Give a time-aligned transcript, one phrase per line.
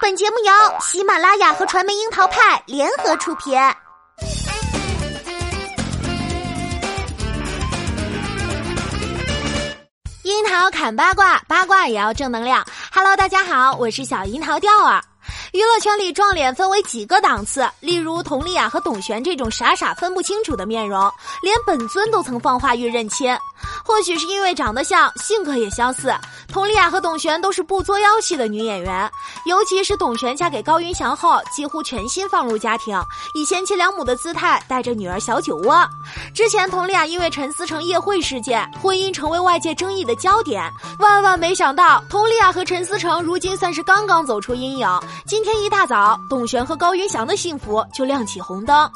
[0.00, 3.56] 本节目由喜马拉雅和传媒樱桃派联合出品。
[10.22, 12.64] 樱桃砍八卦，八卦也要正能量。
[12.92, 15.02] Hello，大家好，我是小樱桃调儿。
[15.52, 21.10] 娱乐圈里撞脸分为几个档次，例如佟丽娅和董璇这种傻傻分不清楚的面容，
[21.42, 23.34] 连本尊都曾放话欲认亲。
[23.84, 26.14] 或许是因为长得像，性格也相似，
[26.50, 29.10] 佟丽娅和董璇都是不作妖系的女演员。
[29.44, 32.98] 尤其是董璇嫁给高云翔后，几乎全心放入家庭，
[33.34, 35.86] 以贤妻良母的姿态带着女儿小酒窝。
[36.34, 40.62] 之前佟丽娅因为陈思诚夜会事件，婚姻成为外界争议的焦点。
[40.98, 44.88] 万万没想到，佟丽娅和陈思诚如今算是刚刚走出阴影。
[45.26, 48.90] 今天一大早，董璇和高云翔的幸福就亮起红灯。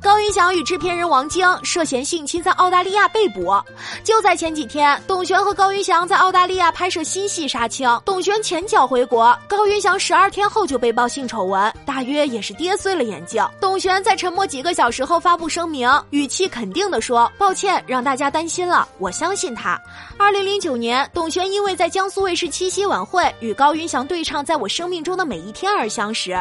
[0.00, 3.54] 高云翔与制片人王晶涉嫌性侵，在澳大利亚被捕。
[4.02, 13.44] 就在前几天，董璇和高云翔在澳大利亚拍摄新戏杀青，董璇前脚回国，高云翔十二天后就被曝性丑闻，大约也是跌碎了眼镜。
[13.60, 19.76] 董璇在沉默几个小时后发布声明，语气肯定地说：“抱歉，让大家担心了，我相信他。”
[20.16, 26.32] 二零零九年，董璇因为在江苏卫视七夕晚会与高云翔对唱《在我生命中的每一天》而相识。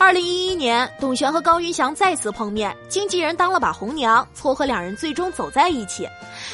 [0.00, 6.08] 二零一一年，董璇和高云翔再次碰面，经纪人当了把红娘，撮合两人最终走在一起。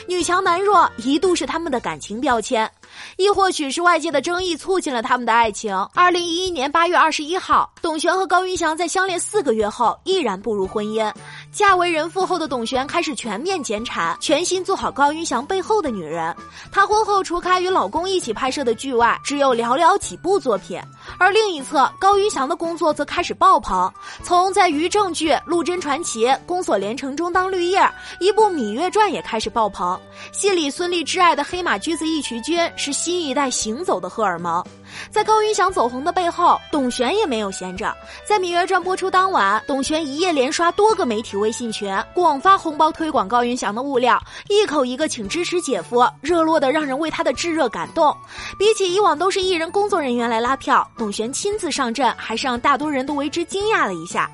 [0.07, 2.71] 女强男弱一度是他们的感情标签，
[3.17, 5.73] 一或许是外界的争议促进了他们的爱情。
[5.95, 11.09] 二零一一年八月二十一号，董璇和高云翔在相恋四个月后毅然步入婚姻。
[11.53, 16.35] 嫁为人妇后的董璇开始全面减产，全心做好高云翔背后的女人。
[16.73, 20.81] 她婚后除开与老公一起拍摄的剧外，只有寥寥几部作品。
[21.17, 23.89] 而另一侧，高云翔的工作则开始爆棚，
[24.25, 29.97] 从在于正剧《陆贞传奇》《宫锁连城》中当绿叶，一部《芈月传》也开始爆棚。
[30.33, 34.65] 戏里孙俪挚爱的黑马驹子义渠君是新一代行走的荷尔蒙。
[35.11, 37.95] 在高云翔走红的背后，董璇也没有闲着。
[38.27, 48.15] 在《芈月传》播出当晚，董璇一夜连刷多个媒体微信群，广发红包推广高云翔的物料，一口一个请支持姐夫，热络的让人为他的炙热感动。
[48.59, 54.31] 比起以往都是艺人工作人员来拉票，董璇亲自上阵，还是让大多人都为之惊讶了一下。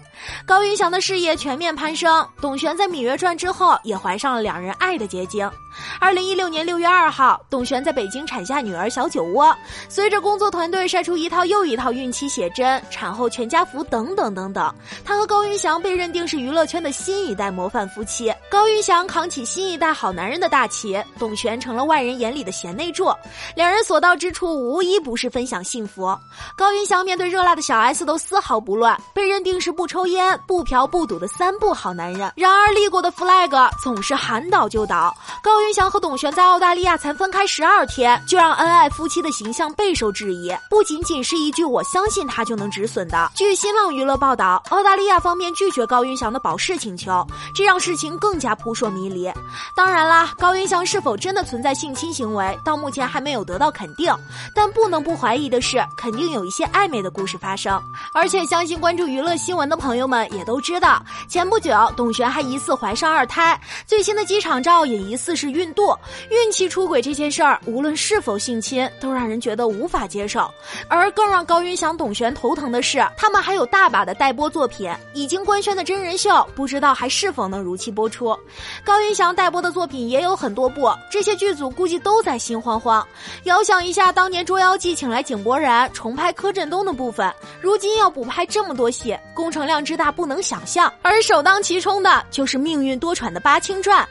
[0.46, 5.50] 高云翔的事业全面攀升，董璇在《芈月传》之后也怀上了两人爱的结晶。
[5.98, 9.54] 二零一六年六月二号，董璇在北京产下女儿小酒窝。
[9.88, 14.74] 随着工作团队晒出一套又一套孕期写真、产后全家福等等等等，
[15.04, 18.32] 她和高云翔被认定是娱乐圈的新一代模范夫妻。
[18.50, 23.12] 高云翔扛起新一代好男人的大旗，董璇成了外人眼里的贤内助。
[23.54, 26.16] 两人所到之处无一不是分享幸福。
[26.56, 32.32] 高云翔面对热辣的小 S 都丝毫不乱，被认定是不抽烟、不嫖、不赌的三不好男人。
[32.36, 35.14] 然而立过的 flag 总是喊倒就倒。
[35.44, 40.50] 高云翔和董璇在澳大利亚才分开十二天，就让恩爱夫妻的形象备受质疑。
[40.70, 43.30] 不仅仅是一句“我相信他就能止损”的。
[43.34, 47.22] 据新浪娱乐报道，澳大利亚方面拒绝高云翔的保释请求，
[47.54, 49.30] 这让事情更加扑朔迷离。
[49.76, 54.10] 当然啦，高云翔是否真的存在性侵行为，到目前还没有得到肯定。
[54.54, 57.78] 但不能不怀疑的是，肯定有一些暧昧的故事发生。
[58.14, 65.33] 而且，相信关注娱乐新闻的朋友们也都知道，前不久董璇还疑似怀上二胎，最新的机场照也疑似。
[65.36, 65.94] 是孕肚、
[66.30, 70.50] 孕期出轨这件事儿，无论是否性侵，都让人觉得无法接受。
[70.88, 78.36] 而更让高云翔、董璇头疼的是，他们还有大把的待播作品，已经官宣的真人秀，不知道还是否能如期播出。
[78.84, 83.06] 高云翔待播的作品也有很多部，这些剧组估计都在心慌慌。
[83.44, 90.92] 遥想一下，当年《捉妖记》请来井柏然重拍柯震东的部分，如今要补拍这么多戏，工程量之大不能想象。
[91.02, 94.02] 而首当其冲的就是命运多舛的《八清传》。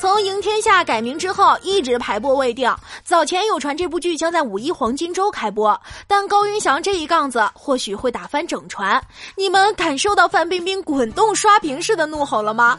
[0.00, 2.72] 从赢天下改名之后，一直排播未定。
[3.04, 9.02] 早前有传这部剧将在五一黄金周开播，但高云翔这一杠子或许会打翻整船。
[9.36, 12.78] 你们感受到范冰冰滚动刷屏式的怒吼了吗？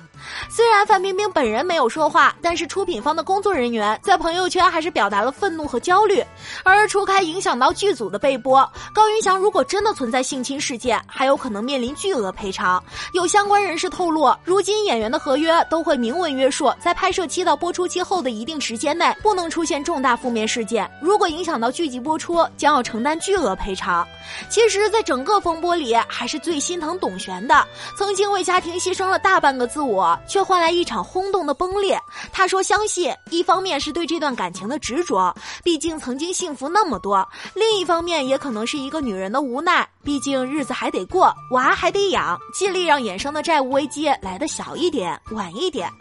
[0.50, 6.24] 虽然范冰冰本人没有说话，但是出品方的工作人员在朋友圈还是表达了愤怒和焦虑。
[6.64, 12.84] 而除开影响到剧组的被播，高云翔如果真的存在性侵事件，还有可能面临巨额赔偿。
[13.14, 16.72] 有相关人士透露，如今演员的合约都会明文约束。
[16.86, 20.88] 在拍摄期到播出期后的一定时间内，不能出现重大负面事件。
[21.02, 24.08] 如果影响到剧集播出，将要承担巨额赔偿。
[24.52, 27.66] 其实，在整个风波里，还是最心疼董璇的。
[27.98, 32.00] 曾经为家庭牺牲了大半个自我，却换来一场轰动的崩裂。
[32.32, 45.92] 他说：“相信，一方面是对这段感情的执着，毕竟曾经幸福那么多；另一方面，也可能是一个女人的无奈。”毕竟日子还得过，娃还得养，尽力让衍生的债务危机来的小一点、晚一点。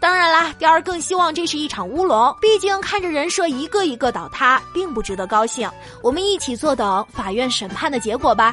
[0.00, 5.70] 当然啦，雕儿更希望这是一场乌龙，毕竟看着人设一个一个倒塌，并不值得高兴。
[6.02, 8.52] 我们一起坐等法院审判的结果吧。